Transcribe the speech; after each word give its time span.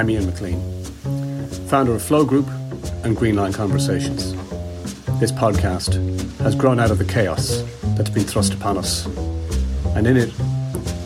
I'm 0.00 0.08
Ian 0.08 0.24
McLean, 0.24 0.82
founder 1.68 1.92
of 1.92 2.00
Flow 2.00 2.24
Group 2.24 2.46
and 3.04 3.14
Greenline 3.14 3.52
Conversations. 3.52 4.32
This 5.20 5.30
podcast 5.30 5.92
has 6.38 6.54
grown 6.54 6.80
out 6.80 6.90
of 6.90 6.96
the 6.96 7.04
chaos 7.04 7.62
that's 7.98 8.08
been 8.08 8.24
thrust 8.24 8.54
upon 8.54 8.78
us, 8.78 9.04
and 9.94 10.06
in 10.06 10.16
it, 10.16 10.32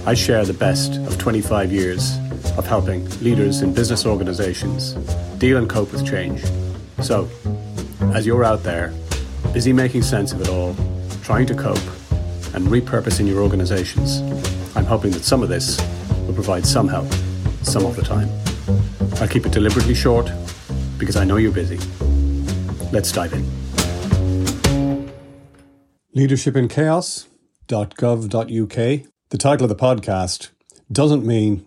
I 0.06 0.14
share 0.14 0.44
the 0.44 0.52
best 0.52 0.94
of 1.08 1.18
25 1.18 1.72
years 1.72 2.18
of 2.56 2.68
helping 2.68 3.10
leaders 3.18 3.62
in 3.62 3.74
business 3.74 4.06
organizations 4.06 4.92
deal 5.38 5.56
and 5.56 5.68
cope 5.68 5.90
with 5.90 6.06
change. 6.06 6.44
So, 7.02 7.28
as 8.14 8.24
you're 8.24 8.44
out 8.44 8.62
there, 8.62 8.94
busy 9.52 9.72
making 9.72 10.02
sense 10.02 10.32
of 10.32 10.40
it 10.40 10.48
all, 10.48 10.76
trying 11.24 11.46
to 11.46 11.54
cope, 11.56 11.82
and 12.54 12.68
repurposing 12.68 13.26
your 13.26 13.42
organizations, 13.42 14.20
I'm 14.76 14.84
hoping 14.84 15.10
that 15.10 15.24
some 15.24 15.42
of 15.42 15.48
this 15.48 15.80
will 16.28 16.34
provide 16.34 16.64
some 16.64 16.86
help 16.86 17.12
some 17.64 17.84
of 17.86 17.96
the 17.96 18.02
time. 18.02 18.43
I'll 19.20 19.28
keep 19.28 19.46
it 19.46 19.52
deliberately 19.52 19.94
short 19.94 20.32
because 20.98 21.14
I 21.16 21.24
know 21.24 21.36
you're 21.36 21.52
busy. 21.52 21.78
Let's 22.92 23.12
dive 23.12 23.32
in. 23.32 23.44
Leadershipinchaos.gov.uk. 26.14 29.08
The 29.30 29.38
title 29.38 29.64
of 29.64 29.68
the 29.68 29.74
podcast 29.74 30.50
doesn't 30.92 31.26
mean 31.26 31.66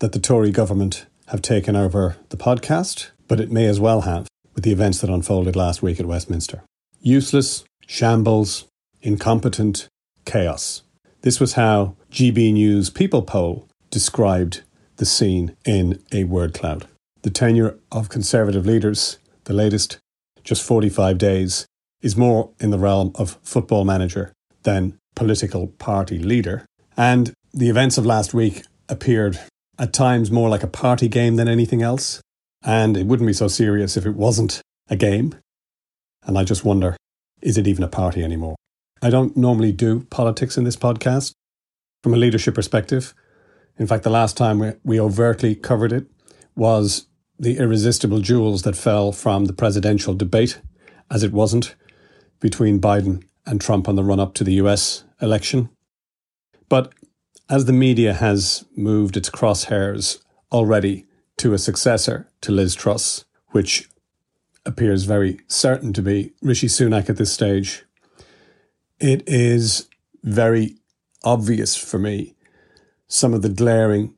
that 0.00 0.12
the 0.12 0.18
Tory 0.18 0.50
government 0.50 1.06
have 1.28 1.40
taken 1.40 1.76
over 1.76 2.16
the 2.28 2.36
podcast, 2.36 3.08
but 3.28 3.40
it 3.40 3.50
may 3.50 3.64
as 3.66 3.80
well 3.80 4.02
have 4.02 4.28
with 4.54 4.64
the 4.64 4.72
events 4.72 5.00
that 5.00 5.08
unfolded 5.08 5.56
last 5.56 5.82
week 5.82 5.98
at 6.00 6.06
Westminster. 6.06 6.62
Useless, 7.00 7.64
shambles, 7.86 8.66
incompetent, 9.00 9.88
chaos. 10.24 10.82
This 11.22 11.40
was 11.40 11.54
how 11.54 11.96
GB 12.10 12.52
News 12.52 12.90
People 12.90 13.22
Poll 13.22 13.66
described 13.90 14.62
the 15.00 15.06
scene 15.06 15.56
in 15.64 15.98
a 16.12 16.24
word 16.24 16.52
cloud. 16.52 16.86
The 17.22 17.30
tenure 17.30 17.78
of 17.90 18.10
Conservative 18.10 18.66
leaders, 18.66 19.18
the 19.44 19.54
latest, 19.54 19.98
just 20.44 20.62
45 20.62 21.16
days, 21.16 21.66
is 22.02 22.18
more 22.18 22.50
in 22.60 22.68
the 22.68 22.78
realm 22.78 23.10
of 23.14 23.38
football 23.42 23.86
manager 23.86 24.34
than 24.62 24.98
political 25.16 25.68
party 25.68 26.18
leader. 26.18 26.66
And 26.98 27.32
the 27.52 27.70
events 27.70 27.96
of 27.96 28.04
last 28.04 28.34
week 28.34 28.62
appeared 28.90 29.40
at 29.78 29.94
times 29.94 30.30
more 30.30 30.50
like 30.50 30.62
a 30.62 30.66
party 30.84 31.08
game 31.08 31.36
than 31.36 31.48
anything 31.48 31.80
else. 31.80 32.20
And 32.62 32.94
it 32.94 33.06
wouldn't 33.06 33.26
be 33.26 33.32
so 33.32 33.48
serious 33.48 33.96
if 33.96 34.04
it 34.04 34.14
wasn't 34.14 34.60
a 34.90 34.96
game. 34.96 35.34
And 36.26 36.36
I 36.36 36.44
just 36.44 36.64
wonder 36.64 36.94
is 37.40 37.56
it 37.56 37.66
even 37.66 37.82
a 37.82 37.88
party 37.88 38.22
anymore? 38.22 38.56
I 39.00 39.08
don't 39.08 39.34
normally 39.34 39.72
do 39.72 40.00
politics 40.10 40.58
in 40.58 40.64
this 40.64 40.76
podcast 40.76 41.32
from 42.02 42.12
a 42.12 42.18
leadership 42.18 42.54
perspective. 42.54 43.14
In 43.80 43.86
fact, 43.86 44.04
the 44.04 44.10
last 44.10 44.36
time 44.36 44.74
we, 44.84 45.00
overtly 45.00 45.54
covered 45.54 45.90
it 45.90 46.06
was 46.54 47.06
the 47.38 47.56
irresistible 47.56 48.20
jewels 48.20 48.60
that 48.62 48.76
fell 48.76 49.10
from 49.10 49.46
the 49.46 49.54
presidential 49.54 50.12
debate, 50.12 50.60
as 51.10 51.22
it 51.22 51.32
wasn't, 51.32 51.74
between 52.40 52.78
Biden 52.78 53.24
and 53.46 53.58
Trump 53.58 53.88
on 53.88 53.96
the 53.96 54.04
run 54.04 54.20
up 54.20 54.34
to 54.34 54.44
the 54.44 54.52
US 54.64 55.04
election. 55.22 55.70
But 56.68 56.92
as 57.48 57.64
the 57.64 57.72
media 57.72 58.12
has 58.12 58.66
moved 58.76 59.16
its 59.16 59.30
crosshairs 59.30 60.18
already 60.52 61.06
to 61.38 61.54
a 61.54 61.58
successor 61.58 62.28
to 62.42 62.52
Liz 62.52 62.74
Truss, 62.74 63.24
which 63.52 63.88
appears 64.66 65.04
very 65.04 65.40
certain 65.48 65.94
to 65.94 66.02
be 66.02 66.34
Rishi 66.42 66.66
Sunak 66.66 67.08
at 67.08 67.16
this 67.16 67.32
stage, 67.32 67.86
it 69.00 69.26
is 69.26 69.88
very 70.22 70.76
obvious 71.24 71.76
for 71.76 71.98
me 71.98 72.34
some 73.10 73.34
of 73.34 73.42
the 73.42 73.48
glaring 73.48 74.14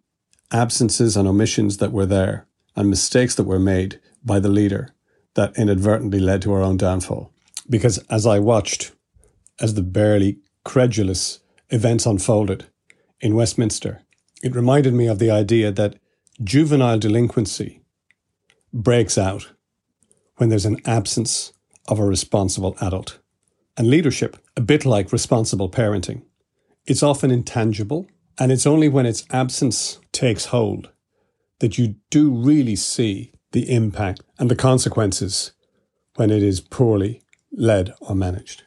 absences 0.53 1.17
and 1.17 1.27
omissions 1.27 1.79
that 1.79 1.93
were 1.93 2.05
there 2.05 2.47
and 2.77 2.91
mistakes 2.91 3.35
that 3.35 3.45
were 3.45 3.59
made 3.59 3.99
by 4.23 4.39
the 4.39 4.51
leader 4.51 4.95
that 5.35 5.57
inadvertently 5.57 6.21
led 6.21 6.43
to 6.43 6.53
our 6.53 6.61
own 6.61 6.77
downfall. 6.77 7.33
Because 7.71 7.97
as 8.11 8.27
I 8.27 8.39
watched, 8.39 8.93
as 9.59 9.75
the 9.75 9.83
barely 9.83 10.41
credulous 10.63 11.41
events 11.71 12.05
unfolded 12.05 12.67
in 13.19 13.35
Westminster, 13.35 14.03
it 14.43 14.55
reminded 14.55 14.93
me 14.93 15.07
of 15.07 15.19
the 15.19 15.31
idea 15.31 15.73
that 15.73 15.97
juvenile 16.45 16.99
delinquency 16.99 17.81
breaks 18.75 19.17
out 19.17 19.53
when 20.37 20.51
there's 20.51 20.67
an 20.67 20.83
absence 20.85 21.55
of 21.89 21.99
a 21.99 22.05
responsible 22.05 22.77
adult. 22.83 23.19
And 23.75 23.89
leadership, 23.89 24.37
a 24.55 24.61
bit 24.61 24.85
like 24.85 25.13
responsible 25.13 25.71
parenting, 25.71 26.25
it's 26.85 27.03
often 27.03 27.31
intangible 27.31 28.07
and 28.39 28.51
it's 28.51 28.67
only 28.67 28.89
when 28.89 29.07
its 29.07 29.25
absence 29.31 29.99
takes 30.13 30.47
hold 30.47 30.91
that 31.61 31.79
you 31.79 31.97
do 32.11 32.31
really 32.31 32.77
see 32.77 33.33
the 33.53 33.71
impact 33.73 34.21
and 34.39 34.51
the 34.51 34.57
consequences 34.57 35.53
when 36.17 36.31
it 36.31 36.43
is 36.43 36.61
poorly 36.61 37.23
led 37.53 37.95
or 38.01 38.15
managed. 38.15 38.65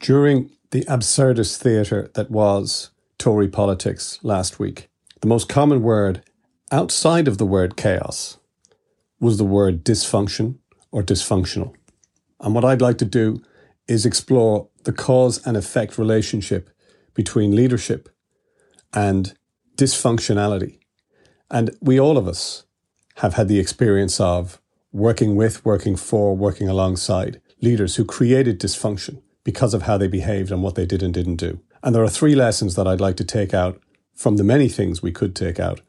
During 0.00 0.50
the 0.70 0.82
absurdist 0.84 1.58
theatre 1.58 2.10
that 2.14 2.30
was 2.30 2.90
Tory 3.18 3.48
politics 3.48 4.18
last 4.22 4.58
week, 4.58 4.88
the 5.20 5.28
most 5.28 5.48
common 5.48 5.82
word 5.82 6.22
outside 6.72 7.28
of 7.28 7.38
the 7.38 7.46
word 7.46 7.76
chaos 7.76 8.38
was 9.20 9.38
the 9.38 9.44
word 9.44 9.84
dysfunction 9.84 10.56
or 10.90 11.02
dysfunctional. 11.02 11.74
And 12.40 12.54
what 12.54 12.64
I'd 12.64 12.82
like 12.82 12.98
to 12.98 13.04
do 13.04 13.42
is 13.88 14.04
explore 14.04 14.68
the 14.84 14.92
cause 14.92 15.44
and 15.46 15.56
effect 15.56 15.96
relationship 15.96 16.70
between 17.14 17.56
leadership 17.56 18.08
and 18.96 19.34
dysfunctionality. 19.76 20.78
And 21.50 21.70
we, 21.80 22.00
all 22.00 22.18
of 22.18 22.26
us, 22.26 22.64
have 23.16 23.34
had 23.34 23.46
the 23.46 23.60
experience 23.60 24.18
of 24.18 24.60
working 24.90 25.36
with, 25.36 25.64
working 25.64 25.94
for, 25.94 26.34
working 26.34 26.68
alongside 26.68 27.40
leaders 27.60 27.96
who 27.96 28.04
created 28.04 28.58
dysfunction 28.58 29.22
because 29.44 29.74
of 29.74 29.82
how 29.82 29.96
they 29.96 30.08
behaved 30.08 30.50
and 30.50 30.62
what 30.62 30.74
they 30.74 30.86
did 30.86 31.02
and 31.02 31.14
didn't 31.14 31.36
do. 31.36 31.60
And 31.82 31.94
there 31.94 32.02
are 32.02 32.08
three 32.08 32.34
lessons 32.34 32.74
that 32.74 32.86
I'd 32.88 33.00
like 33.00 33.16
to 33.18 33.24
take 33.24 33.54
out 33.54 33.80
from 34.14 34.38
the 34.38 34.44
many 34.44 34.68
things 34.68 35.02
we 35.02 35.12
could 35.12 35.36
take 35.36 35.60
out 35.60 35.82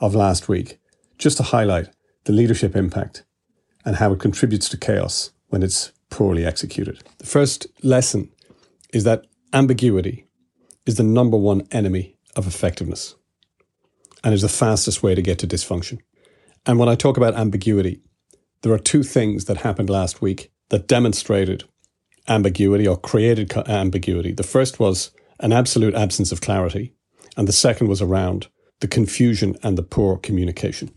of 0.00 0.14
last 0.14 0.48
week, 0.48 0.80
just 1.16 1.36
to 1.38 1.44
highlight 1.44 1.88
the 2.24 2.32
leadership 2.32 2.76
impact 2.76 3.24
and 3.84 3.96
how 3.96 4.12
it 4.12 4.20
contributes 4.20 4.68
to 4.68 4.76
chaos 4.76 5.30
when 5.46 5.62
it's 5.62 5.92
poorly 6.10 6.44
executed. 6.44 7.02
The 7.18 7.26
first 7.26 7.66
lesson 7.82 8.30
is 8.92 9.04
that 9.04 9.24
ambiguity 9.52 10.26
is 10.86 10.96
the 10.96 11.02
number 11.02 11.36
one 11.36 11.66
enemy 11.70 12.17
of 12.38 12.46
effectiveness 12.46 13.16
and 14.24 14.32
is 14.32 14.42
the 14.42 14.48
fastest 14.48 15.02
way 15.02 15.14
to 15.14 15.20
get 15.22 15.38
to 15.40 15.46
dysfunction. 15.46 15.98
And 16.64 16.78
when 16.78 16.88
I 16.88 16.94
talk 16.94 17.16
about 17.16 17.34
ambiguity, 17.34 18.00
there 18.62 18.72
are 18.72 18.78
two 18.78 19.02
things 19.02 19.44
that 19.44 19.58
happened 19.58 19.90
last 19.90 20.22
week 20.22 20.50
that 20.70 20.88
demonstrated 20.88 21.64
ambiguity 22.28 22.86
or 22.86 22.96
created 22.96 23.52
ambiguity. 23.68 24.32
The 24.32 24.42
first 24.42 24.78
was 24.78 25.10
an 25.40 25.52
absolute 25.52 25.94
absence 25.94 26.32
of 26.32 26.40
clarity, 26.40 26.94
and 27.36 27.48
the 27.48 27.52
second 27.52 27.88
was 27.88 28.02
around 28.02 28.48
the 28.80 28.88
confusion 28.88 29.56
and 29.62 29.76
the 29.76 29.82
poor 29.82 30.16
communication. 30.16 30.90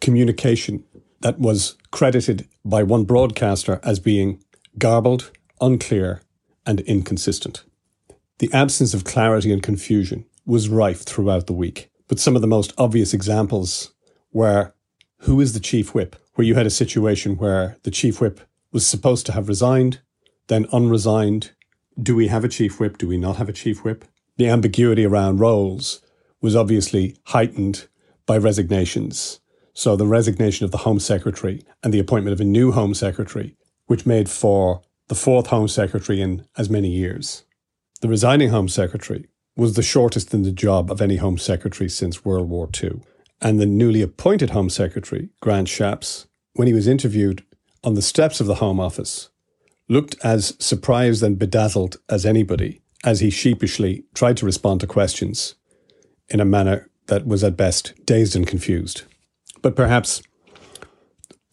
Communication 0.00 0.84
that 1.20 1.38
was 1.38 1.76
credited 1.90 2.48
by 2.64 2.82
one 2.82 3.04
broadcaster 3.04 3.80
as 3.82 3.98
being 3.98 4.42
garbled, 4.78 5.30
unclear, 5.60 6.20
and 6.66 6.80
inconsistent. 6.80 7.64
The 8.38 8.52
absence 8.52 8.92
of 8.92 9.04
clarity 9.04 9.52
and 9.52 9.62
confusion 9.62 10.26
was 10.44 10.68
rife 10.68 11.02
throughout 11.02 11.46
the 11.46 11.52
week. 11.52 11.90
But 12.08 12.18
some 12.18 12.36
of 12.36 12.42
the 12.42 12.48
most 12.48 12.72
obvious 12.76 13.14
examples 13.14 13.92
were 14.32 14.74
who 15.20 15.40
is 15.40 15.52
the 15.52 15.60
chief 15.60 15.94
whip, 15.94 16.16
where 16.34 16.46
you 16.46 16.54
had 16.54 16.66
a 16.66 16.70
situation 16.70 17.36
where 17.36 17.76
the 17.84 17.90
chief 17.90 18.20
whip 18.20 18.40
was 18.72 18.86
supposed 18.86 19.26
to 19.26 19.32
have 19.32 19.48
resigned, 19.48 20.00
then 20.48 20.66
unresigned. 20.72 21.52
Do 22.00 22.16
we 22.16 22.28
have 22.28 22.44
a 22.44 22.48
chief 22.48 22.80
whip? 22.80 22.98
Do 22.98 23.06
we 23.06 23.18
not 23.18 23.36
have 23.36 23.48
a 23.48 23.52
chief 23.52 23.84
whip? 23.84 24.04
The 24.36 24.48
ambiguity 24.48 25.04
around 25.04 25.38
roles 25.38 26.00
was 26.40 26.56
obviously 26.56 27.16
heightened 27.26 27.86
by 28.26 28.36
resignations. 28.38 29.40
So 29.74 29.94
the 29.94 30.06
resignation 30.06 30.64
of 30.64 30.70
the 30.70 30.78
Home 30.78 30.98
Secretary 30.98 31.64
and 31.82 31.94
the 31.94 32.00
appointment 32.00 32.32
of 32.32 32.40
a 32.40 32.44
new 32.44 32.72
Home 32.72 32.94
Secretary, 32.94 33.56
which 33.86 34.06
made 34.06 34.28
for 34.28 34.82
the 35.08 35.14
fourth 35.14 35.46
Home 35.48 35.68
Secretary 35.68 36.20
in 36.20 36.46
as 36.56 36.68
many 36.68 36.88
years. 36.88 37.44
The 38.00 38.08
resigning 38.08 38.50
Home 38.50 38.68
Secretary 38.68 39.28
was 39.56 39.74
the 39.74 39.82
shortest 39.82 40.32
in 40.32 40.42
the 40.42 40.52
job 40.52 40.90
of 40.90 41.00
any 41.00 41.16
Home 41.16 41.38
Secretary 41.38 41.88
since 41.88 42.24
World 42.24 42.48
War 42.48 42.68
II. 42.82 43.00
And 43.40 43.60
the 43.60 43.66
newly 43.66 44.02
appointed 44.02 44.50
Home 44.50 44.70
Secretary, 44.70 45.30
Grant 45.40 45.68
Shapps, 45.68 46.26
when 46.54 46.68
he 46.68 46.74
was 46.74 46.86
interviewed 46.86 47.44
on 47.84 47.94
the 47.94 48.02
steps 48.02 48.40
of 48.40 48.46
the 48.46 48.56
Home 48.56 48.80
Office, 48.80 49.30
looked 49.88 50.16
as 50.24 50.56
surprised 50.58 51.22
and 51.22 51.38
bedazzled 51.38 51.96
as 52.08 52.24
anybody 52.24 52.80
as 53.04 53.20
he 53.20 53.30
sheepishly 53.30 54.04
tried 54.14 54.36
to 54.36 54.46
respond 54.46 54.80
to 54.80 54.86
questions 54.86 55.56
in 56.28 56.40
a 56.40 56.44
manner 56.44 56.88
that 57.06 57.26
was 57.26 57.42
at 57.42 57.56
best 57.56 57.92
dazed 58.06 58.36
and 58.36 58.46
confused. 58.46 59.02
But 59.60 59.76
perhaps 59.76 60.22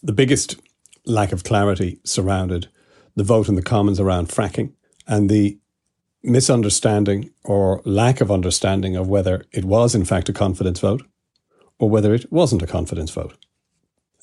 the 0.04 0.14
biggest 0.14 0.58
lack 1.06 1.32
of 1.32 1.44
clarity 1.44 2.00
surrounded 2.04 2.70
the 3.16 3.24
vote 3.24 3.50
in 3.50 3.56
the 3.56 3.62
Commons 3.62 4.00
around 4.00 4.30
fracking 4.30 4.74
and 5.08 5.30
the 5.30 5.58
misunderstanding 6.24 7.32
or 7.44 7.82
lack 7.86 8.22
of 8.22 8.32
understanding 8.32 8.96
of 8.96 9.08
whether 9.08 9.46
it 9.52 9.66
was 9.66 9.96
in 9.96 10.06
fact 10.06 10.30
a 10.30 10.34
confidence 10.34 10.80
vote 10.80 11.04
or 11.78 11.90
whether 11.90 12.14
it 12.14 12.32
wasn't 12.32 12.62
a 12.62 12.68
confidence 12.68 13.12
vote. 13.12 13.34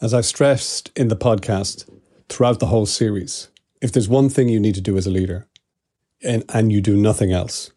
As 0.00 0.12
I've 0.12 0.26
stressed 0.26 0.90
in 0.94 1.08
the 1.08 1.16
podcast 1.16 1.90
throughout 2.28 2.60
the 2.60 2.66
whole 2.66 2.86
series, 2.86 3.48
if 3.80 3.92
there's 3.92 4.08
one 4.08 4.28
thing 4.28 4.48
you 4.48 4.60
need 4.60 4.74
to 4.74 4.80
do 4.80 4.98
as 4.98 5.06
a 5.06 5.10
leader 5.10 5.48
and, 6.22 6.44
and 6.50 6.70
you 6.70 6.80
do 6.80 6.96
nothing 6.96 7.32
else, 7.32 7.70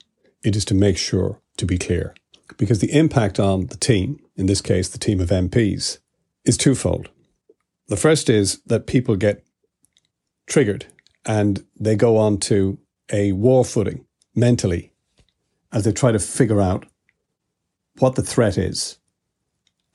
it 0.43 0.55
is 0.55 0.65
to 0.65 0.75
make 0.75 0.97
sure 0.97 1.39
to 1.57 1.65
be 1.65 1.77
clear. 1.77 2.13
Because 2.57 2.79
the 2.79 2.91
impact 2.91 3.39
on 3.39 3.67
the 3.67 3.77
team, 3.77 4.19
in 4.35 4.47
this 4.47 4.61
case, 4.61 4.89
the 4.89 4.97
team 4.97 5.21
of 5.21 5.29
MPs, 5.29 5.99
is 6.43 6.57
twofold. 6.57 7.09
The 7.87 7.97
first 7.97 8.29
is 8.29 8.61
that 8.65 8.87
people 8.87 9.15
get 9.15 9.45
triggered 10.47 10.87
and 11.25 11.63
they 11.79 11.95
go 11.95 12.17
on 12.17 12.37
to 12.39 12.79
a 13.11 13.31
war 13.31 13.63
footing 13.63 14.05
mentally 14.39 14.93
as 15.71 15.83
they 15.83 15.91
try 15.91 16.11
to 16.11 16.19
figure 16.19 16.61
out 16.61 16.85
what 17.99 18.15
the 18.15 18.21
threat 18.21 18.57
is 18.57 18.97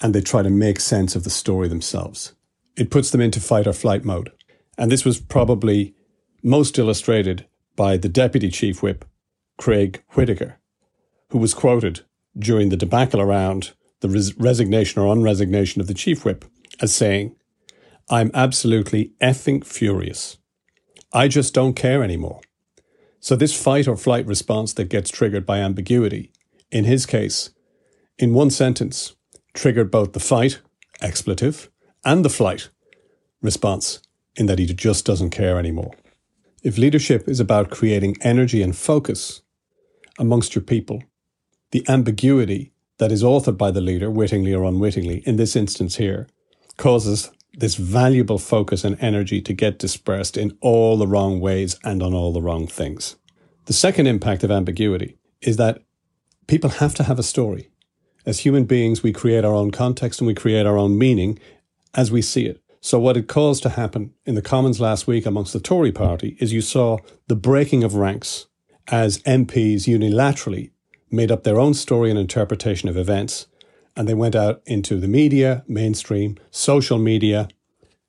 and 0.01 0.15
they 0.15 0.21
try 0.21 0.43
to 0.43 0.51
make 0.51 0.81
sense 0.81 1.17
of 1.17 1.25
the 1.25 1.31
story 1.31 1.69
themselves. 1.69 2.35
It 2.77 2.91
puts 2.91 3.11
them 3.11 3.21
into 3.21 3.41
fight 3.41 3.67
or 3.67 3.73
flight 3.73 4.05
mode. 4.05 4.33
And 4.77 4.91
this 4.91 5.05
was 5.05 5.21
probably 5.21 5.95
most 6.43 6.79
illustrated 6.79 7.47
by 7.77 7.97
the 7.97 8.09
Deputy 8.09 8.51
Chief 8.51 8.83
Whip, 8.83 9.05
Craig 9.57 10.03
Whittaker, 10.11 10.59
who 11.31 11.39
was 11.39 11.55
quoted 11.55 12.01
during 12.37 12.69
the 12.69 12.77
debacle 12.77 13.21
around 13.21 13.73
the 14.01 14.09
res- 14.09 14.37
resignation 14.37 15.01
or 15.01 15.13
unresignation 15.13 15.81
of 15.81 15.87
the 15.87 15.95
Chief 15.95 16.25
Whip 16.25 16.45
as 16.81 16.95
saying, 16.95 17.37
I'm 18.11 18.31
absolutely 18.35 19.13
effing 19.23 19.65
furious. 19.65 20.37
I 21.13 21.29
just 21.29 21.55
don't 21.55 21.75
care 21.75 22.03
anymore. 22.03 22.41
So, 23.25 23.37
this 23.37 23.59
fight 23.59 23.89
or 23.89 23.97
flight 23.97 24.27
response 24.27 24.75
that 24.75 24.91
gets 24.91 25.11
triggered 25.11 25.47
by 25.47 25.57
ambiguity, 25.57 26.31
in 26.71 26.85
his 26.85 27.07
case, 27.07 27.49
in 28.19 28.35
one 28.35 28.51
sentence, 28.51 29.17
triggered 29.55 29.91
both 29.91 30.13
the 30.13 30.21
fight, 30.21 30.61
expletive, 31.01 31.71
and 32.05 32.23
the 32.23 32.29
flight 32.29 32.69
response, 33.41 34.03
in 34.37 34.45
that 34.45 34.59
he 34.59 34.67
just 34.67 35.07
doesn't 35.07 35.31
care 35.31 35.59
anymore. 35.59 35.93
If 36.63 36.77
leadership 36.77 37.27
is 37.27 37.41
about 37.41 37.71
creating 37.71 38.19
energy 38.21 38.61
and 38.61 38.77
focus 38.77 39.41
amongst 40.19 40.55
your 40.55 40.63
people, 40.63 41.03
the 41.71 41.83
ambiguity 41.89 42.75
that 42.99 43.11
is 43.11 43.23
authored 43.23 43.57
by 43.57 43.71
the 43.71 43.81
leader, 43.81 44.11
wittingly 44.11 44.53
or 44.53 44.65
unwittingly, 44.65 45.23
in 45.25 45.37
this 45.37 45.57
instance 45.57 45.97
here, 45.97 46.29
causes 46.77 47.31
this 47.57 47.77
valuable 47.77 48.39
focus 48.39 48.85
and 48.85 48.97
energy 49.01 49.41
to 49.41 49.53
get 49.53 49.79
dispersed 49.79 50.37
in 50.37 50.57
all 50.61 50.97
the 50.97 51.07
wrong 51.07 51.41
ways 51.41 51.79
and 51.85 52.03
on 52.03 52.15
all 52.15 52.33
the 52.33 52.43
wrong 52.43 52.67
things. 52.67 53.17
The 53.67 53.73
second 53.73 54.07
impact 54.07 54.45
of 54.45 54.51
ambiguity 54.51 55.17
is 55.41 55.57
that 55.57 55.83
people 56.47 56.71
have 56.71 56.95
to 56.97 57.05
have 57.05 57.19
a 57.19 57.23
story. 57.23 57.71
As 58.27 58.41
human 58.41 58.65
beings, 58.65 59.03
we 59.03 59.13
create 59.13 59.45
our 59.45 59.55
own 59.55 59.71
context 59.71 60.21
and 60.21 60.27
we 60.27 60.35
create 60.35 60.67
our 60.67 60.79
own 60.79 60.99
meaning 60.99 61.39
as 61.95 62.11
we 62.11 62.23
see 62.23 62.47
it. 62.47 62.61
So, 62.81 62.99
what 62.99 63.17
it 63.17 63.29
caused 63.29 63.63
to 63.63 63.71
happen 63.71 64.13
in 64.27 64.35
the 64.35 64.43
Commons 64.43 64.81
last 64.81 65.07
week 65.07 65.25
amongst 65.25 65.55
the 65.55 65.61
Tory 65.61 65.93
party 65.93 66.37
is 66.39 66.53
you 66.53 66.61
saw 66.61 66.99
the 67.29 67.37
breaking 67.37 67.83
of 67.83 67.95
ranks 67.95 68.47
as 68.89 69.19
MPs 69.21 69.87
unilaterally 69.87 70.71
made 71.11 71.31
up 71.31 71.45
their 71.45 71.59
own 71.59 71.73
story 71.73 72.11
and 72.11 72.19
interpretation 72.19 72.89
of 72.89 72.97
events 72.97 73.47
and 73.97 74.09
they 74.09 74.15
went 74.15 74.35
out 74.35 74.63
into 74.67 74.99
the 74.99 75.09
media, 75.09 75.65
mainstream, 75.69 76.37
social 76.51 76.99
media, 76.99 77.49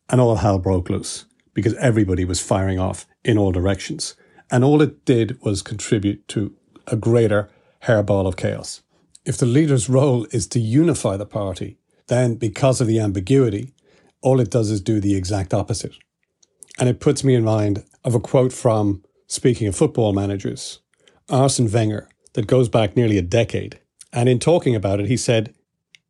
and 0.09 0.19
all 0.21 0.37
hell 0.37 0.59
broke 0.59 0.89
loose 0.89 1.25
because 1.53 1.73
everybody 1.75 2.25
was 2.25 2.41
firing 2.41 2.79
off 2.79 3.07
in 3.23 3.37
all 3.37 3.51
directions. 3.51 4.15
And 4.51 4.63
all 4.63 4.81
it 4.81 5.05
did 5.05 5.39
was 5.41 5.61
contribute 5.61 6.27
to 6.29 6.53
a 6.87 6.95
greater 6.95 7.49
hairball 7.83 8.27
of 8.27 8.37
chaos. 8.37 8.81
If 9.25 9.37
the 9.37 9.45
leader's 9.45 9.89
role 9.89 10.27
is 10.31 10.47
to 10.47 10.59
unify 10.59 11.17
the 11.17 11.25
party, 11.25 11.77
then 12.07 12.35
because 12.35 12.81
of 12.81 12.87
the 12.87 12.99
ambiguity, 12.99 13.73
all 14.21 14.39
it 14.39 14.51
does 14.51 14.69
is 14.69 14.81
do 14.81 14.99
the 14.99 15.15
exact 15.15 15.53
opposite. 15.53 15.95
And 16.79 16.89
it 16.89 16.99
puts 16.99 17.23
me 17.23 17.33
in 17.33 17.43
mind 17.43 17.83
of 18.03 18.13
a 18.13 18.19
quote 18.19 18.53
from, 18.53 19.03
speaking 19.27 19.67
of 19.67 19.75
football 19.75 20.13
managers, 20.13 20.79
Arsene 21.29 21.71
Wenger, 21.71 22.07
that 22.33 22.47
goes 22.47 22.69
back 22.69 22.95
nearly 22.95 23.17
a 23.17 23.23
decade. 23.23 23.79
And 24.13 24.29
in 24.29 24.39
talking 24.39 24.75
about 24.75 24.99
it, 24.99 25.07
he 25.07 25.17
said, 25.17 25.55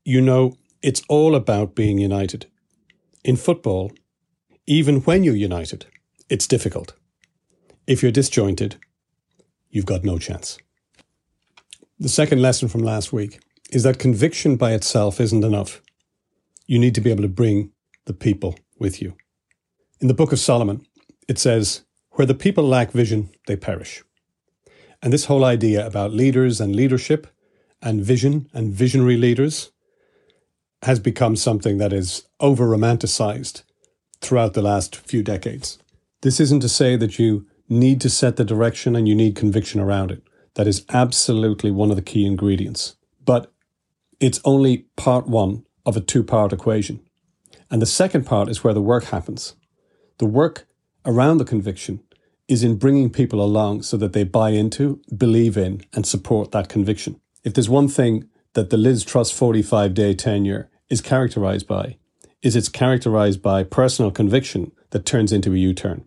you 0.06 0.22
know, 0.22 0.56
it's 0.84 1.02
all 1.10 1.34
about 1.36 1.74
being 1.74 1.98
united. 1.98 2.46
In 3.24 3.36
football, 3.36 3.92
even 4.68 5.02
when 5.02 5.24
you're 5.24 5.36
united, 5.36 5.88
it's 6.30 6.48
difficult. 6.48 6.94
If 7.88 8.04
you're 8.04 8.12
disjointed, 8.12 8.76
you've 9.72 9.88
got 9.88 10.04
no 10.04 10.20
chance. 10.20 10.60
The 12.00 12.10
second 12.10 12.42
lesson 12.42 12.68
from 12.68 12.84
last 12.84 13.12
week 13.12 13.40
is 13.72 13.82
that 13.84 13.98
conviction 13.98 14.58
by 14.58 14.74
itself 14.74 15.20
isn't 15.20 15.44
enough. 15.44 15.82
You 16.68 16.78
need 16.78 16.94
to 16.96 17.02
be 17.02 17.10
able 17.10 17.24
to 17.24 17.28
bring 17.28 17.72
the 18.06 18.14
people 18.14 18.56
with 18.78 19.02
you. 19.02 19.16
In 20.00 20.08
the 20.08 20.14
book 20.14 20.32
of 20.32 20.40
Solomon, 20.40 20.86
it 21.28 21.40
says, 21.40 21.82
Where 22.12 22.28
the 22.28 22.36
people 22.36 22.64
lack 22.64 22.92
vision, 22.92 23.32
they 23.48 23.56
perish. 23.56 24.04
And 25.02 25.12
this 25.12 25.26
whole 25.26 25.44
idea 25.44 25.86
about 25.86 26.14
leaders 26.14 26.62
and 26.62 26.76
leadership 26.76 27.28
and 27.82 28.02
vision 28.02 28.50
and 28.54 28.72
visionary 28.72 29.18
leaders 29.18 29.72
has 30.86 31.00
become 31.00 31.36
something 31.36 31.80
that 31.80 31.92
is 31.92 32.28
over 32.40 32.66
romanticized 32.68 33.64
throughout 34.22 34.54
the 34.54 34.62
last 34.62 34.96
few 34.96 35.24
decades. 35.24 35.80
This 36.22 36.40
isn't 36.40 36.62
to 36.62 36.70
say 36.70 36.96
that 36.96 37.18
you 37.18 37.48
need 37.68 38.00
to 38.02 38.10
set 38.10 38.36
the 38.36 38.46
direction 38.46 38.96
and 38.96 39.08
you 39.08 39.16
need 39.16 39.36
conviction 39.36 39.82
around 39.82 40.12
it. 40.12 40.22
That 40.54 40.68
is 40.68 40.86
absolutely 40.90 41.72
one 41.72 41.90
of 41.90 41.96
the 41.96 42.04
key 42.04 42.26
ingredients. 42.26 42.96
But 43.24 43.52
it's 44.20 44.40
only 44.46 44.86
part 44.96 45.28
one 45.28 45.66
of 45.88 45.98
a 45.98 46.02
two 46.02 46.24
part 46.24 46.54
equation. 46.54 47.00
And 47.72 47.82
the 47.82 47.88
second 47.88 48.26
part 48.26 48.48
is 48.48 48.64
where 48.64 48.74
the 48.74 48.82
work 48.82 49.06
happens. 49.06 49.56
The 50.20 50.28
work 50.28 50.68
around 51.04 51.40
the 51.40 51.46
conviction 51.46 52.02
is 52.48 52.64
in 52.64 52.78
bringing 52.78 53.10
people 53.10 53.42
along 53.42 53.82
so 53.82 53.98
that 53.98 54.14
they 54.14 54.24
buy 54.24 54.52
into, 54.52 55.02
believe 55.18 55.58
in, 55.58 55.82
and 55.94 56.06
support 56.06 56.52
that 56.52 56.70
conviction. 56.70 57.20
If 57.44 57.56
there's 57.56 57.70
one 57.70 57.88
thing 57.88 58.30
that 58.54 58.70
the 58.70 58.78
Liz 58.78 59.04
Truss 59.04 59.32
45 59.32 59.96
day 59.96 60.14
tenure 60.14 60.70
is 60.90 61.02
characterized 61.02 61.68
by 61.68 61.98
is 62.42 62.56
it's 62.56 62.70
characterized 62.70 63.42
by 63.42 63.64
personal 63.64 64.12
conviction 64.12 64.72
that 64.92 65.06
turns 65.06 65.32
into 65.32 65.54
a 65.54 65.58
U 65.58 65.74
turn. 65.74 66.06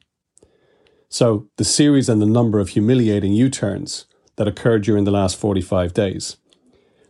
So 1.09 1.49
the 1.57 1.65
series 1.65 2.09
and 2.09 2.23
the 2.23 2.27
number 2.27 2.61
of 2.61 2.71
humiliating 2.71 3.33
U 3.33 3.51
turns 3.51 4.07
that 4.37 4.47
occurred 4.47 4.85
during 4.85 5.05
the 5.05 5.11
last 5.11 5.37
45 5.37 5.93
days, 5.95 6.37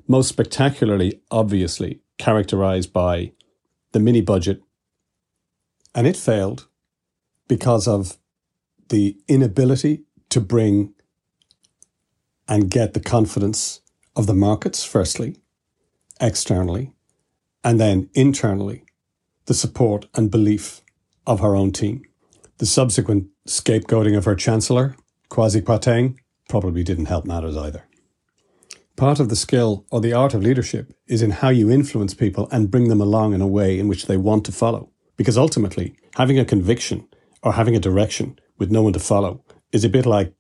most 0.07 0.29
spectacularly, 0.29 1.21
obviously, 1.31 2.01
characterized 2.17 2.93
by 2.93 3.33
the 3.93 4.01
mini 4.01 4.23
budget, 4.23 4.63
and 5.95 6.07
it 6.07 6.17
failed 6.17 6.69
because 7.49 7.87
of 7.87 8.17
the 8.89 9.19
inability 9.29 10.05
to 10.31 10.41
bring 10.41 10.95
and 12.49 12.71
get 12.71 12.95
the 12.95 13.01
confidence 13.01 13.83
of 14.17 14.27
the 14.27 14.35
markets, 14.35 14.85
firstly, 14.85 15.37
externally, 16.21 16.93
and 17.69 17.79
then 17.79 18.09
internally, 18.15 18.83
the 19.45 19.53
support 19.53 20.07
and 20.15 20.31
belief 20.31 20.81
of 21.27 21.41
her 21.41 21.55
own 21.55 21.71
team. 21.71 22.01
The 22.57 22.65
subsequent 22.65 23.29
scapegoating 23.47 24.17
of 24.17 24.25
her 24.25 24.35
Chancellor, 24.35 24.97
Kwasi 25.29 25.61
Kwarteng, 25.61 26.17
probably 26.49 26.83
didn't 26.83 27.13
help 27.13 27.27
matters 27.27 27.59
either. 27.59 27.85
Part 28.97 29.21
of 29.21 29.29
the 29.29 29.37
skill 29.37 29.85
or 29.91 30.01
the 30.01 30.15
art 30.15 30.33
of 30.33 30.43
leadership 30.43 30.95
is 31.09 31.21
in 31.21 31.31
how 31.31 31.51
you 31.51 31.71
influence 31.71 32.15
people 32.15 32.49
and 32.51 32.71
bring 32.71 32.89
them 32.89 33.03
along 33.03 33.35
in 33.35 33.43
a 33.43 33.47
way 33.47 33.79
in 33.79 33.87
which 33.87 34.07
they 34.07 34.17
want 34.17 34.47
to 34.47 34.53
follow. 34.53 34.91
Because 35.19 35.37
ultimately, 35.37 35.95
having 36.15 36.39
a 36.39 36.47
conviction 36.47 37.07
or 37.43 37.53
having 37.53 37.77
a 37.77 37.87
direction 37.89 38.39
with 38.57 38.71
no 38.71 38.81
one 38.81 38.95
to 38.95 38.99
follow 38.99 39.45
is 39.73 39.85
a 39.85 39.91
bit 39.91 40.07
like 40.07 40.33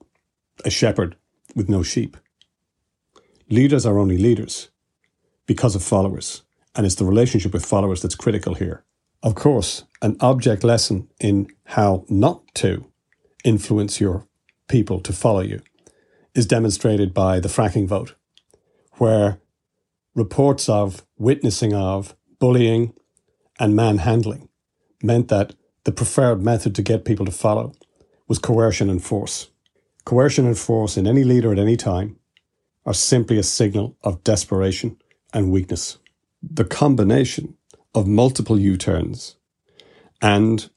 a 0.64 0.70
shepherd 0.70 1.14
with 1.54 1.68
no 1.68 1.82
sheep. 1.82 2.16
Leaders 3.50 3.84
are 3.84 3.98
only 3.98 4.16
leaders 4.16 4.70
because 5.44 5.74
of 5.74 5.82
followers, 5.82 6.42
and 6.78 6.86
it's 6.86 6.94
the 6.94 7.04
relationship 7.04 7.52
with 7.52 7.66
followers 7.66 8.00
that's 8.00 8.14
critical 8.14 8.54
here. 8.54 8.84
Of 9.20 9.34
course, 9.34 9.82
an 10.00 10.16
object 10.20 10.62
lesson 10.62 11.08
in 11.18 11.48
how 11.64 12.04
not 12.08 12.42
to 12.54 12.86
influence 13.44 14.00
your 14.00 14.28
people 14.68 15.00
to 15.00 15.12
follow 15.12 15.40
you 15.40 15.60
is 16.36 16.46
demonstrated 16.46 17.12
by 17.12 17.40
the 17.40 17.48
fracking 17.48 17.88
vote, 17.88 18.14
where 18.92 19.40
reports 20.14 20.68
of 20.68 21.04
witnessing 21.18 21.74
of 21.74 22.14
bullying 22.38 22.94
and 23.58 23.74
manhandling 23.74 24.48
meant 25.02 25.26
that 25.28 25.56
the 25.82 25.90
preferred 25.90 26.40
method 26.40 26.76
to 26.76 26.82
get 26.82 27.04
people 27.04 27.26
to 27.26 27.32
follow 27.32 27.72
was 28.28 28.38
coercion 28.38 28.88
and 28.88 29.02
force. 29.02 29.48
Coercion 30.04 30.46
and 30.46 30.56
force 30.56 30.96
in 30.96 31.08
any 31.08 31.24
leader 31.24 31.50
at 31.50 31.58
any 31.58 31.76
time 31.76 32.20
are 32.86 32.94
simply 32.94 33.36
a 33.36 33.42
signal 33.42 33.96
of 34.04 34.22
desperation 34.22 34.96
and 35.34 35.50
weakness. 35.50 35.98
The 36.42 36.64
combination 36.64 37.54
of 37.94 38.06
multiple 38.06 38.58
U 38.58 38.76
turns 38.76 39.36
and 40.20 40.68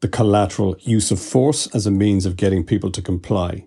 the 0.00 0.08
collateral 0.08 0.76
use 0.80 1.10
of 1.10 1.20
force 1.20 1.68
as 1.74 1.86
a 1.86 1.90
means 1.90 2.26
of 2.26 2.36
getting 2.36 2.64
people 2.64 2.90
to 2.90 3.02
comply 3.02 3.66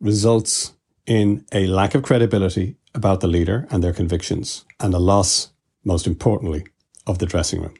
results 0.00 0.72
in 1.06 1.44
a 1.52 1.66
lack 1.66 1.94
of 1.94 2.02
credibility 2.02 2.76
about 2.94 3.20
the 3.20 3.28
leader 3.28 3.66
and 3.70 3.82
their 3.82 3.92
convictions 3.92 4.64
and 4.80 4.94
a 4.94 4.98
loss, 4.98 5.50
most 5.84 6.06
importantly, 6.06 6.64
of 7.06 7.18
the 7.18 7.26
dressing 7.26 7.60
room. 7.60 7.74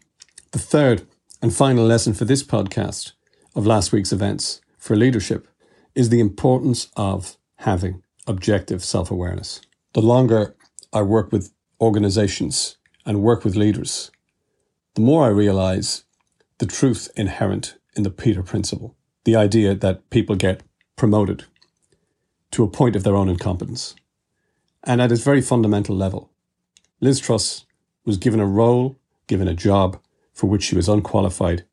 The 0.51 0.59
third 0.59 1.07
and 1.41 1.55
final 1.55 1.85
lesson 1.85 2.15
for 2.15 2.25
this 2.25 2.43
podcast 2.43 3.13
of 3.55 3.67
last 3.67 3.93
week's 3.93 4.13
events 4.13 4.61
for 4.77 4.97
leadership 4.97 5.47
is 5.95 6.09
the 6.09 6.21
importance 6.21 6.89
of 6.97 7.37
having 7.57 8.03
objective 8.27 8.83
self 8.83 9.11
awareness. 9.11 9.61
The 9.93 10.03
longer 10.03 10.57
I 10.93 11.03
work 11.03 11.31
with 11.31 11.53
organizations 11.81 12.77
and 13.07 13.23
work 13.23 13.45
with 13.45 13.57
leaders, 13.57 14.11
the 14.95 15.01
more 15.01 15.25
I 15.25 15.29
realize 15.29 16.05
the 16.59 16.67
truth 16.67 17.11
inherent 17.17 17.77
in 17.97 18.03
the 18.03 18.11
Peter 18.11 18.43
Principle 18.43 18.97
the 19.25 19.37
idea 19.37 19.75
that 19.75 20.09
people 20.11 20.37
get 20.37 20.63
promoted 20.97 21.45
to 22.51 22.63
a 22.63 22.69
point 22.69 22.95
of 22.95 23.03
their 23.03 23.17
own 23.17 23.29
incompetence. 23.29 23.95
And 24.85 25.01
at 25.01 25.11
its 25.11 25.25
very 25.25 25.41
fundamental 25.41 25.97
level, 25.97 26.31
Liz 27.01 27.21
Truss 27.21 27.65
was 28.05 28.19
given 28.19 28.39
a 28.39 28.47
role, 28.47 28.97
given 29.27 29.49
a 29.49 29.55
job 29.55 29.99
for 30.33 30.47
which 30.47 30.63
she 30.63 30.77
was 30.77 30.89
unqualified 30.89 31.65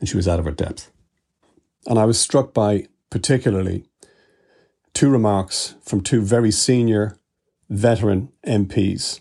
and 0.00 0.08
she 0.08 0.16
was 0.16 0.26
out 0.26 0.38
of 0.38 0.46
her 0.46 0.50
depth. 0.50 0.90
And 1.86 1.98
I 1.98 2.06
was 2.06 2.18
struck 2.18 2.54
by 2.54 2.88
particularly 3.10 3.84
two 4.94 5.10
remarks 5.10 5.74
from 5.82 6.00
two 6.00 6.22
very 6.22 6.50
senior 6.50 7.18
veteran 7.68 8.32
MPs 8.46 9.20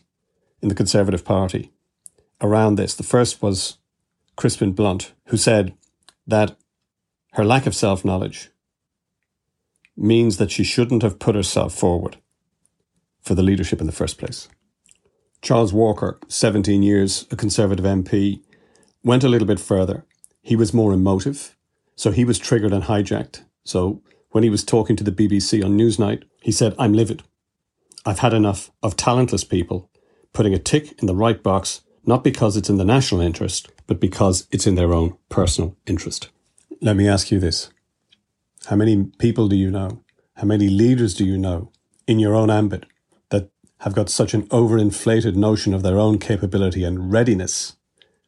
in 0.64 0.70
the 0.70 0.76
Conservative 0.76 1.26
Party 1.26 1.72
around 2.42 2.76
this. 2.76 2.96
The 2.96 3.04
first 3.04 3.42
was 3.42 3.78
Crispin 4.38 4.72
Blunt, 4.72 5.14
who 5.28 5.38
said 5.38 5.74
that 6.26 6.56
her 7.34 7.44
lack 7.44 7.68
of 7.68 7.76
self 7.76 8.04
knowledge 8.04 8.50
means 9.96 10.38
that 10.38 10.50
she 10.50 10.64
shouldn't 10.64 11.04
have 11.04 11.20
put 11.20 11.36
herself 11.36 11.76
forward 11.76 12.18
for 13.22 13.36
the 13.36 13.44
leadership 13.44 13.80
in 13.80 13.86
the 13.86 13.92
first 13.92 14.18
place. 14.18 14.48
Charles 15.42 15.74
Walker, 15.74 16.18
17 16.30 16.82
years, 16.82 17.28
a 17.30 17.36
Conservative 17.36 17.86
MP, 17.86 18.42
went 19.04 19.24
a 19.24 19.30
little 19.30 19.48
bit 19.48 19.60
further. 19.60 20.06
He 20.42 20.56
was 20.56 20.74
more 20.74 20.94
emotive, 20.94 21.56
so 21.96 22.12
he 22.12 22.26
was 22.26 22.40
triggered 22.40 22.72
and 22.72 22.86
hijacked. 22.86 23.44
So 23.66 24.02
when 24.32 24.44
he 24.44 24.50
was 24.50 24.64
talking 24.64 24.96
to 24.96 25.04
the 25.04 25.12
BBC 25.12 25.64
on 25.64 25.78
Newsnight, 25.78 26.24
he 26.42 26.52
said, 26.52 26.74
I'm 26.80 26.94
livid. 26.94 27.22
I've 28.06 28.20
had 28.20 28.34
enough 28.34 28.72
of 28.82 28.96
talentless 28.96 29.44
people 29.44 29.90
putting 30.34 30.54
a 30.54 30.60
tick 30.60 31.00
in 31.00 31.08
the 31.08 31.16
right 31.16 31.42
box, 31.42 31.82
not 32.06 32.24
because 32.24 32.58
it's 32.58 32.70
in 32.70 32.78
the 32.78 32.86
national 32.86 33.22
interest, 33.22 33.72
but 33.88 34.00
because 34.00 34.48
it's 34.52 34.68
in 34.68 34.76
their 34.76 34.94
own 34.94 35.16
personal 35.30 35.78
interest. 35.86 36.30
Let 36.82 36.96
me 36.96 37.08
ask 37.08 37.32
you 37.32 37.40
this. 37.40 37.70
How 38.66 38.76
many 38.76 39.06
people 39.20 39.48
do 39.48 39.56
you 39.56 39.72
know? 39.72 40.04
How 40.36 40.46
many 40.46 40.68
leaders 40.68 41.14
do 41.14 41.26
you 41.26 41.38
know 41.38 41.72
in 42.08 42.20
your 42.20 42.36
own 42.36 42.50
ambit 42.50 42.86
that 43.30 43.50
have 43.80 43.94
got 43.94 44.10
such 44.10 44.34
an 44.34 44.48
overinflated 44.48 45.36
notion 45.36 45.74
of 45.74 45.84
their 45.84 46.00
own 46.00 46.18
capability 46.18 46.84
and 46.84 47.12
readiness 47.12 47.78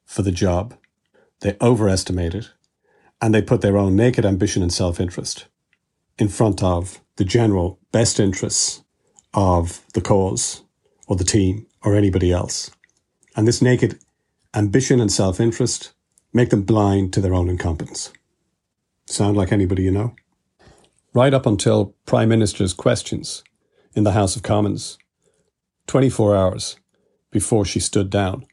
for 0.06 0.22
the 0.22 0.32
job? 0.32 0.76
They 1.42 1.58
overestimate 1.60 2.36
it 2.36 2.52
and 3.22 3.34
they 3.34 3.42
put 3.42 3.62
their 3.62 3.78
own 3.78 3.96
naked 3.96 4.26
ambition 4.26 4.62
and 4.62 4.72
self 4.72 5.00
interest 5.00 5.48
in 6.18 6.28
front 6.28 6.64
of 6.64 7.02
the 7.18 7.26
general 7.26 7.80
best 7.92 8.20
interests 8.20 8.84
of 9.34 9.82
the 9.94 10.02
cause 10.02 10.64
or 11.08 11.16
the 11.16 11.24
team 11.24 11.66
or 11.86 11.96
anybody 11.96 12.32
else. 12.32 12.72
And 13.36 13.48
this 13.48 13.62
naked 13.62 14.00
ambition 14.54 15.00
and 15.00 15.12
self 15.12 15.40
interest 15.40 15.94
make 16.34 16.50
them 16.50 16.64
blind 16.64 17.14
to 17.14 17.22
their 17.22 17.34
own 17.34 17.48
incompetence. 17.48 18.12
Sound 19.06 19.38
like 19.38 19.52
anybody 19.52 19.84
you 19.84 19.92
know? 19.92 20.16
Right 21.14 21.34
up 21.34 21.46
until 21.46 21.96
Prime 22.06 22.28
Minister's 22.28 22.74
questions 22.74 23.44
in 23.94 24.04
the 24.04 24.12
House 24.12 24.36
of 24.36 24.44
Commons, 24.44 24.98
24 25.88 26.36
hours 26.36 26.78
before 27.32 27.64
she 27.64 27.80
stood 27.80 28.10
down, 28.10 28.46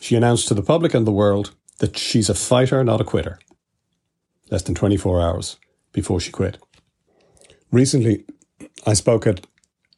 she 0.00 0.16
announced 0.16 0.48
to 0.48 0.54
the 0.54 0.62
public 0.62 0.94
and 0.94 1.06
the 1.06 1.12
world 1.12 1.54
that 1.78 1.98
she's 1.98 2.30
a 2.30 2.34
fighter, 2.34 2.82
not 2.84 3.00
a 3.00 3.04
quitter. 3.04 3.38
Less 4.50 4.62
than 4.62 4.74
24 4.74 5.20
hours 5.20 5.56
before 5.92 6.20
she 6.20 6.30
quit. 6.30 6.58
Recently, 7.70 8.24
I 8.86 8.94
spoke 8.94 9.26
at 9.26 9.46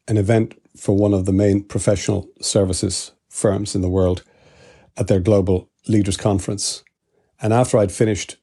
an 0.07 0.17
event 0.17 0.55
for 0.77 0.95
one 0.95 1.13
of 1.13 1.25
the 1.25 1.33
main 1.33 1.63
professional 1.63 2.29
services 2.41 3.11
firms 3.29 3.75
in 3.75 3.81
the 3.81 3.89
world 3.89 4.23
at 4.97 5.07
their 5.07 5.19
global 5.19 5.69
leaders 5.87 6.17
conference. 6.17 6.83
And 7.41 7.53
after 7.53 7.77
I'd 7.77 7.91
finished 7.91 8.37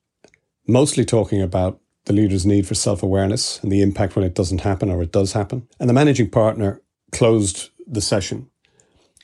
mostly 0.66 1.04
talking 1.04 1.42
about 1.42 1.80
the 2.04 2.12
leader's 2.12 2.46
need 2.46 2.66
for 2.66 2.74
self 2.74 3.02
awareness 3.02 3.62
and 3.62 3.70
the 3.70 3.82
impact 3.82 4.16
when 4.16 4.24
it 4.24 4.34
doesn't 4.34 4.62
happen 4.62 4.90
or 4.90 5.02
it 5.02 5.12
does 5.12 5.32
happen. 5.32 5.68
And 5.78 5.88
the 5.88 5.94
managing 5.94 6.30
partner 6.30 6.80
closed 7.12 7.70
the 7.86 8.00
session 8.00 8.50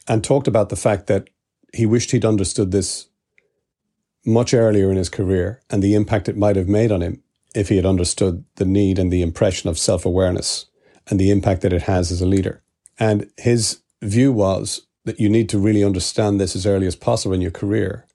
and 0.06 0.22
talked 0.22 0.48
about 0.48 0.68
the 0.68 0.76
fact 0.76 1.06
that 1.06 1.28
he 1.74 1.86
wished 1.86 2.12
he'd 2.12 2.24
understood 2.24 2.70
this 2.70 3.08
much 4.24 4.54
earlier 4.54 4.90
in 4.90 4.96
his 4.96 5.08
career 5.08 5.60
and 5.70 5.82
the 5.82 5.94
impact 5.94 6.28
it 6.28 6.36
might 6.36 6.56
have 6.56 6.68
made 6.68 6.92
on 6.92 7.02
him 7.02 7.22
if 7.54 7.68
he 7.68 7.76
had 7.76 7.86
understood 7.86 8.44
the 8.56 8.64
need 8.64 8.98
and 8.98 9.12
the 9.12 9.22
impression 9.22 9.68
of 9.68 9.78
self 9.78 10.04
awareness 10.04 10.66
and 11.08 11.18
the 11.18 11.30
impact 11.30 11.62
that 11.62 11.72
it 11.72 11.82
has 11.82 12.10
as 12.10 12.20
a 12.20 12.26
leader. 12.26 12.62
And 12.98 13.30
his 13.36 13.80
view 14.02 14.32
was 14.32 14.86
that 15.04 15.20
you 15.20 15.28
need 15.28 15.48
to 15.50 15.58
really 15.58 15.84
understand 15.84 16.40
this 16.40 16.56
as 16.56 16.66
early 16.66 16.86
as 16.86 16.96
possible 16.96 17.34
in 17.34 17.40
your 17.40 17.50
career. 17.50 18.06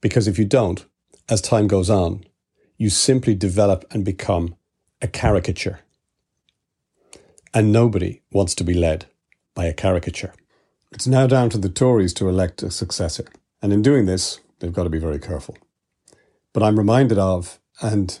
Because 0.00 0.28
if 0.28 0.38
you 0.38 0.44
don't, 0.44 0.84
as 1.28 1.40
time 1.40 1.66
goes 1.66 1.90
on, 1.90 2.24
you 2.78 2.90
simply 2.90 3.34
develop 3.34 3.84
and 3.90 4.04
become 4.04 4.56
a 5.02 5.08
caricature. 5.08 5.80
And 7.52 7.72
nobody 7.72 8.22
wants 8.30 8.54
to 8.56 8.64
be 8.64 8.74
led 8.74 9.06
by 9.54 9.64
a 9.64 9.74
caricature. 9.74 10.34
It's 10.92 11.06
now 11.06 11.26
down 11.26 11.50
to 11.50 11.58
the 11.58 11.68
Tories 11.68 12.14
to 12.14 12.28
elect 12.28 12.62
a 12.62 12.70
successor. 12.70 13.26
And 13.60 13.72
in 13.72 13.82
doing 13.82 14.06
this, 14.06 14.40
they've 14.58 14.72
got 14.72 14.84
to 14.84 14.90
be 14.90 14.98
very 14.98 15.18
careful. 15.18 15.56
But 16.52 16.62
I'm 16.62 16.78
reminded 16.78 17.18
of 17.18 17.58
and 17.82 18.18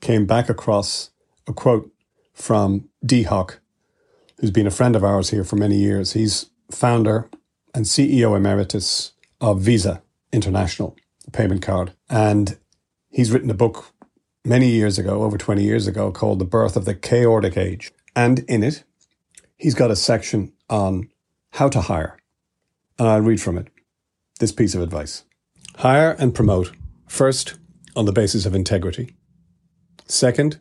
came 0.00 0.26
back 0.26 0.48
across 0.48 1.10
a 1.46 1.52
quote 1.52 1.90
from 2.32 2.88
Dee 3.04 3.24
Hock, 3.24 3.60
who's 4.38 4.50
been 4.50 4.66
a 4.66 4.70
friend 4.70 4.96
of 4.96 5.04
ours 5.04 5.30
here 5.30 5.44
for 5.44 5.56
many 5.56 5.76
years. 5.76 6.12
He's 6.12 6.50
founder 6.70 7.30
and 7.74 7.84
CEO 7.84 8.36
emeritus 8.36 9.12
of 9.40 9.60
Visa 9.60 10.02
International, 10.32 10.96
payment 11.32 11.62
card. 11.62 11.92
And 12.08 12.58
He's 13.16 13.32
written 13.32 13.48
a 13.48 13.54
book 13.54 13.94
many 14.44 14.68
years 14.68 14.98
ago, 14.98 15.22
over 15.22 15.38
20 15.38 15.62
years 15.62 15.86
ago, 15.86 16.12
called 16.12 16.38
The 16.38 16.44
Birth 16.44 16.76
of 16.76 16.84
the 16.84 16.94
Chaordic 16.94 17.56
Age. 17.56 17.90
And 18.14 18.40
in 18.40 18.62
it, 18.62 18.84
he's 19.56 19.74
got 19.74 19.90
a 19.90 19.96
section 19.96 20.52
on 20.68 21.08
how 21.52 21.70
to 21.70 21.80
hire. 21.80 22.18
And 22.98 23.08
I'll 23.08 23.22
read 23.22 23.40
from 23.40 23.56
it 23.56 23.68
this 24.38 24.52
piece 24.52 24.74
of 24.74 24.82
advice 24.82 25.24
Hire 25.76 26.14
and 26.18 26.34
promote, 26.34 26.72
first, 27.08 27.54
on 27.96 28.04
the 28.04 28.12
basis 28.12 28.44
of 28.44 28.54
integrity. 28.54 29.16
Second, 30.04 30.58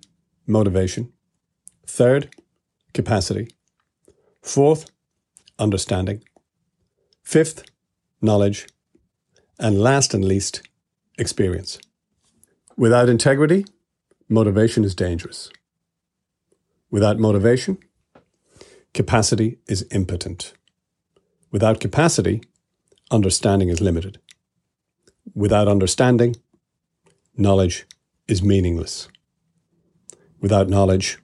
motivation. 0.47 1.11
Third, 1.85 2.33
capacity. 2.93 3.49
Fourth, 4.45 4.85
understanding. 5.57 6.23
Fifth, 7.23 7.63
knowledge. 8.21 8.67
And 9.59 9.81
last 9.81 10.13
and 10.13 10.23
least, 10.23 10.61
experience. 11.17 11.79
Without 12.77 13.09
integrity, 13.09 13.65
motivation 14.29 14.83
is 14.83 14.93
dangerous. 14.93 15.49
Without 16.91 17.17
motivation, 17.17 17.79
capacity 18.93 19.57
is 19.67 19.87
impotent. 19.91 20.53
Without 21.51 21.79
capacity, 21.79 22.43
understanding 23.09 23.69
is 23.69 23.81
limited. 23.81 24.19
Without 25.33 25.67
understanding, 25.67 26.35
knowledge 27.35 27.87
is 28.27 28.43
meaningless. 28.43 29.07
Without 30.39 30.69
knowledge, 30.69 31.17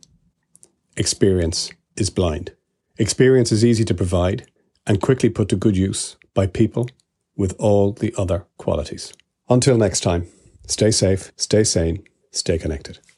experience 0.98 1.70
is 1.96 2.10
blind. 2.10 2.54
Experience 3.02 3.52
is 3.52 3.66
easy 3.66 3.84
to 3.86 3.96
provide 3.96 4.46
and 4.86 5.02
quickly 5.02 5.28
put 5.28 5.50
to 5.50 5.56
good 5.56 5.76
use 5.76 6.18
by 6.36 6.46
people 6.46 6.88
with 7.36 7.56
all 7.58 7.94
the 7.94 8.14
other 8.16 8.46
qualities. 8.60 9.12
Until 9.50 9.76
next 9.76 10.02
time. 10.02 10.28
Stay 10.68 10.92
safe, 10.92 11.32
stay 11.36 11.64
sane, 11.64 12.04
stay 12.30 12.60
connected. 12.60 13.00